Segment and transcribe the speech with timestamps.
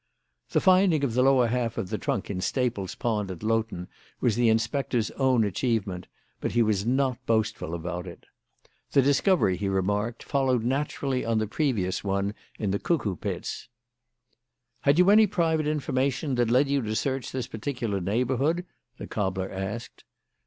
[0.49, 3.87] The finding of the lower half of the trunk in Staple's Pond at Loughton
[4.19, 6.07] was the inspector's own achievement,
[6.39, 8.25] but he was not boastful about it.
[8.93, 13.69] The discovery, he remarked, followed naturally on the previous one in the Cuckoo Pits.
[14.79, 18.65] "Had you any private information that led you to search this particular neighbourhood?"
[18.97, 20.03] the cobbler asked.